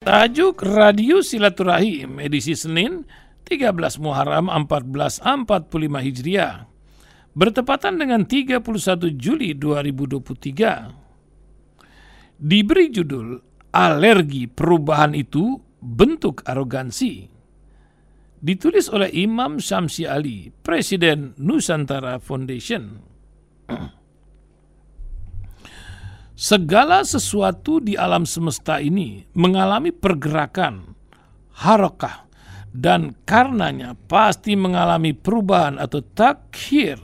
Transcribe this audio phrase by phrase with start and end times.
[0.00, 3.04] Tajuk Radio Silaturahim edisi Senin
[3.44, 5.20] 13 Muharram 1445
[6.00, 6.64] Hijriah
[7.36, 8.64] bertepatan dengan 31
[9.20, 12.40] Juli 2023.
[12.40, 13.44] Diberi judul
[13.76, 17.28] Alergi Perubahan Itu Bentuk Arogansi.
[18.40, 23.04] Ditulis oleh Imam Syamsi Ali, Presiden Nusantara Foundation.
[26.40, 30.96] Segala sesuatu di alam semesta ini mengalami pergerakan,
[31.52, 32.24] harakah,
[32.72, 36.96] dan karenanya pasti mengalami perubahan atau takhir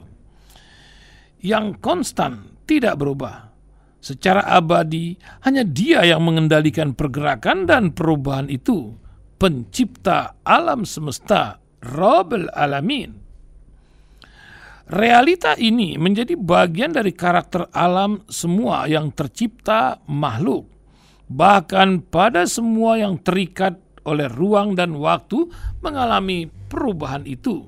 [1.45, 3.53] yang konstan tidak berubah.
[4.01, 5.13] Secara abadi,
[5.45, 8.97] hanya dia yang mengendalikan pergerakan dan perubahan itu,
[9.37, 13.26] pencipta alam semesta, Rabbul Alamin.
[14.87, 20.71] Realita ini menjadi bagian dari karakter alam semua yang tercipta makhluk.
[21.27, 23.75] Bahkan pada semua yang terikat
[24.07, 25.51] oleh ruang dan waktu
[25.83, 27.67] mengalami perubahan itu.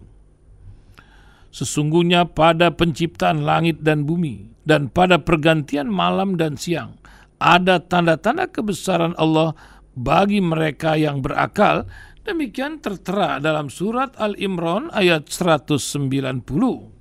[1.52, 6.96] Sesungguhnya pada penciptaan langit dan bumi dan pada pergantian malam dan siang
[7.36, 9.60] ada tanda-tanda kebesaran Allah
[9.92, 11.84] bagi mereka yang berakal
[12.24, 16.99] demikian tertera dalam surat Al-Imran ayat 190.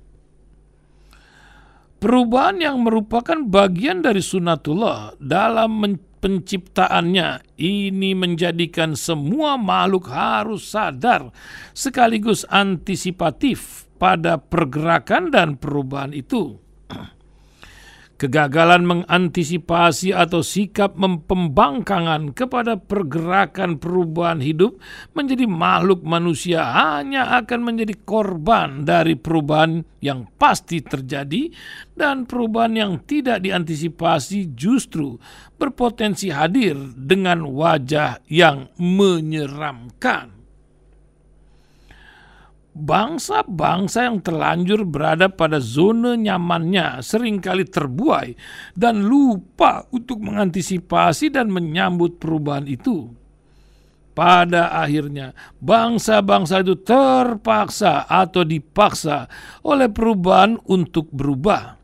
[1.99, 5.83] Perubahan yang merupakan bagian dari sunatullah dalam
[6.23, 11.27] penciptaannya ini menjadikan semua makhluk harus sadar
[11.75, 16.55] sekaligus antisipatif pada pergerakan dan perubahan itu.
[18.19, 24.75] Kegagalan mengantisipasi atau sikap mempembangkangan kepada pergerakan perubahan hidup
[25.15, 31.47] menjadi makhluk manusia hanya akan menjadi korban dari perubahan yang pasti terjadi
[31.95, 35.15] dan perubahan yang tidak diantisipasi justru
[35.55, 40.38] berpotensi hadir dengan wajah yang menyeramkan
[42.79, 48.33] bangsa-bangsa yang terlanjur berada pada zona nyamannya sering kali terbuai
[48.73, 53.11] dan lupa untuk mengantisipasi dan menyambut perubahan itu.
[54.15, 55.31] Pada akhirnya,
[55.63, 59.31] bangsa-bangsa itu terpaksa atau dipaksa
[59.63, 61.79] oleh perubahan untuk berubah.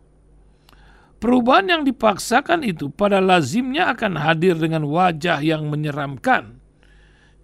[1.15, 6.59] Perubahan yang dipaksakan itu pada lazimnya akan hadir dengan wajah yang menyeramkan.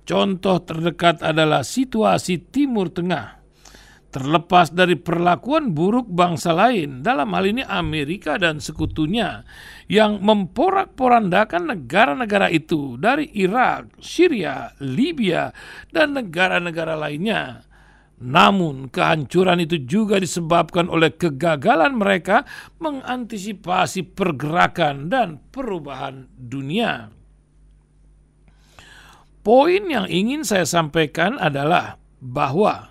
[0.03, 3.40] Contoh terdekat adalah situasi Timur Tengah
[4.11, 9.47] terlepas dari perlakuan buruk bangsa lain, dalam hal ini Amerika dan sekutunya,
[9.87, 15.55] yang memporak-porandakan negara-negara itu dari Irak, Syria, Libya,
[15.95, 17.63] dan negara-negara lainnya.
[18.21, 22.45] Namun, kehancuran itu juga disebabkan oleh kegagalan mereka
[22.77, 27.09] mengantisipasi pergerakan dan perubahan dunia.
[29.41, 32.90] Poin yang ingin saya sampaikan adalah bahwa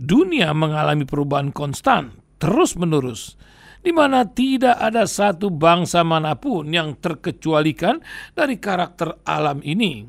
[0.00, 3.36] dunia mengalami perubahan konstan, terus-menerus,
[3.84, 8.00] di mana tidak ada satu bangsa mana pun yang terkecualikan
[8.32, 10.08] dari karakter alam ini.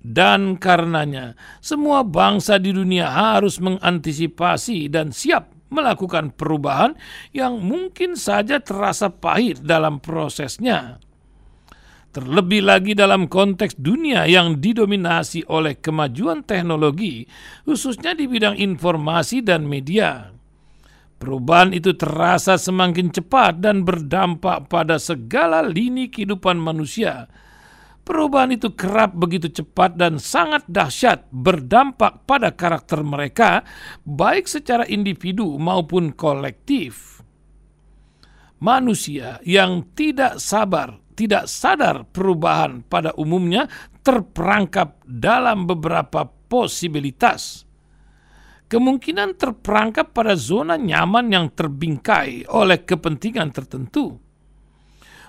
[0.00, 6.96] Dan karenanya, semua bangsa di dunia harus mengantisipasi dan siap melakukan perubahan
[7.36, 10.98] yang mungkin saja terasa pahit dalam prosesnya
[12.10, 17.26] terlebih lagi dalam konteks dunia yang didominasi oleh kemajuan teknologi,
[17.62, 20.34] khususnya di bidang informasi dan media.
[21.20, 27.28] Perubahan itu terasa semakin cepat dan berdampak pada segala lini kehidupan manusia.
[28.00, 33.62] Perubahan itu kerap begitu cepat dan sangat dahsyat berdampak pada karakter mereka,
[34.02, 37.20] baik secara individu maupun kolektif.
[38.60, 43.68] Manusia yang tidak sabar tidak sadar perubahan pada umumnya
[44.00, 47.68] terperangkap dalam beberapa posibilitas.
[48.72, 54.16] Kemungkinan terperangkap pada zona nyaman yang terbingkai oleh kepentingan tertentu.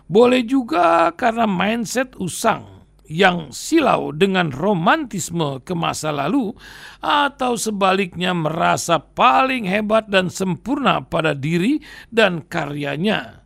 [0.07, 6.56] Boleh juga karena mindset usang yang silau dengan romantisme ke masa lalu,
[7.04, 13.44] atau sebaliknya merasa paling hebat dan sempurna pada diri dan karyanya,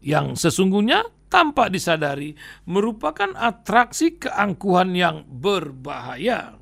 [0.00, 2.34] yang sesungguhnya tanpa disadari
[2.66, 6.58] merupakan atraksi keangkuhan yang berbahaya.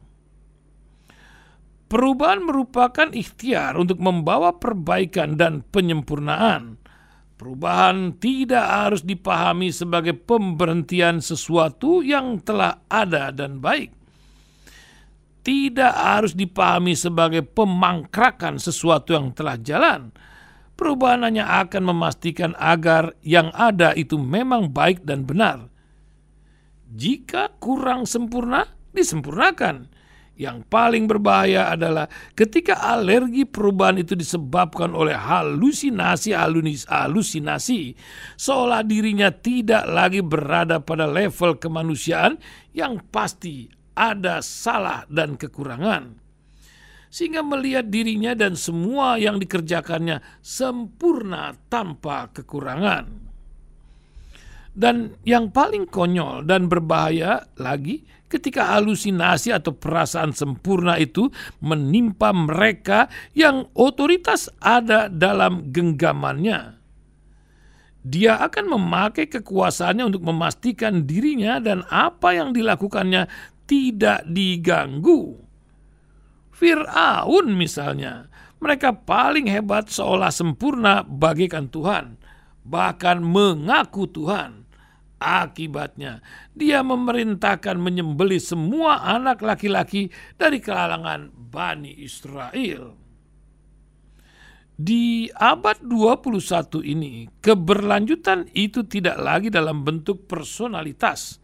[1.85, 6.81] Perubahan merupakan ikhtiar untuk membawa perbaikan dan penyempurnaan.
[7.39, 13.93] Perubahan tidak harus dipahami sebagai pemberhentian sesuatu yang telah ada dan baik.
[15.45, 20.09] Tidak harus dipahami sebagai pemangkrakan sesuatu yang telah jalan
[20.75, 25.71] Perubahan hanya akan memastikan agar yang ada itu memang baik dan benar.
[26.91, 29.91] Jika kurang sempurna, disempurnakan.
[30.35, 37.95] Yang paling berbahaya adalah ketika alergi perubahan itu disebabkan oleh halusinasi halusinasi
[38.35, 42.35] seolah dirinya tidak lagi berada pada level kemanusiaan
[42.75, 46.24] yang pasti ada salah dan kekurangan
[47.15, 53.07] sehingga melihat dirinya dan semua yang dikerjakannya sempurna tanpa kekurangan.
[54.75, 61.31] Dan yang paling konyol dan berbahaya lagi ketika halusinasi atau perasaan sempurna itu
[61.63, 66.83] menimpa mereka yang otoritas ada dalam genggamannya.
[68.03, 73.31] Dia akan memakai kekuasaannya untuk memastikan dirinya dan apa yang dilakukannya
[73.71, 75.44] tidak diganggu.
[76.55, 78.31] Fir'aun misalnya,
[78.63, 82.17] mereka paling hebat seolah sempurna bagikan Tuhan,
[82.63, 84.63] bahkan mengaku Tuhan.
[85.19, 86.21] Akibatnya,
[86.53, 92.93] dia memerintahkan menyembeli semua anak laki-laki dari kalangan Bani Israel.
[94.75, 101.39] Di abad 21 ini, keberlanjutan itu tidak lagi dalam bentuk personalitas,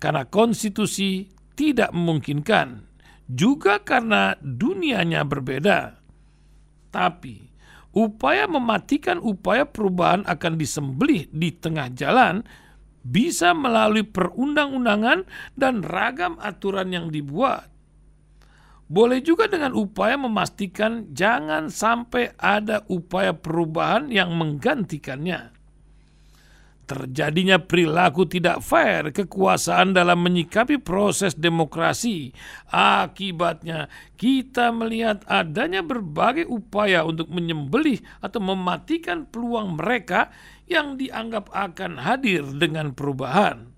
[0.00, 2.85] karena konstitusi tidak memungkinkan,
[3.26, 5.98] juga karena dunianya berbeda.
[6.94, 7.50] Tapi,
[7.92, 12.46] upaya mematikan upaya perubahan akan disembelih di tengah jalan
[13.06, 17.70] bisa melalui perundang-undangan dan ragam aturan yang dibuat.
[18.86, 25.55] Boleh juga dengan upaya memastikan jangan sampai ada upaya perubahan yang menggantikannya
[26.86, 32.30] terjadinya perilaku tidak fair kekuasaan dalam menyikapi proses demokrasi.
[32.70, 40.30] Akibatnya, kita melihat adanya berbagai upaya untuk menyembelih atau mematikan peluang mereka
[40.70, 43.74] yang dianggap akan hadir dengan perubahan.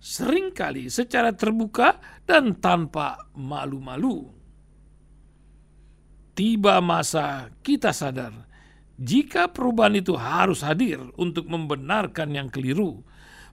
[0.00, 4.32] Seringkali secara terbuka dan tanpa malu-malu.
[6.32, 8.49] Tiba masa kita sadar
[9.00, 13.00] jika perubahan itu harus hadir untuk membenarkan yang keliru,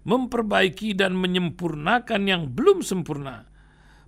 [0.04, 3.48] memperbaiki dan menyempurnakan yang belum sempurna,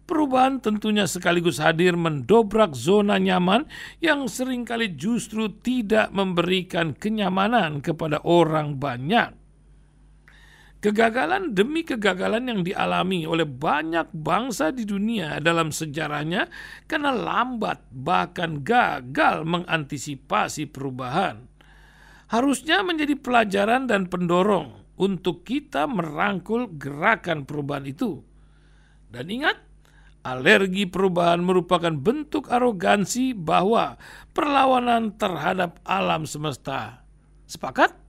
[0.03, 3.71] perubahan tentunya sekaligus hadir mendobrak zona nyaman
[4.03, 9.38] yang sering kali justru tidak memberikan kenyamanan kepada orang banyak.
[10.79, 16.47] Kegagalan demi kegagalan yang dialami oleh banyak bangsa di dunia dalam sejarahnya
[16.87, 21.51] karena lambat bahkan gagal mengantisipasi perubahan.
[22.31, 28.23] Harusnya menjadi pelajaran dan pendorong untuk kita merangkul gerakan perubahan itu.
[29.11, 29.59] Dan ingat,
[30.23, 33.99] alergi perubahan merupakan bentuk arogansi bahwa
[34.31, 37.03] perlawanan terhadap alam semesta.
[37.51, 38.08] Sepakat?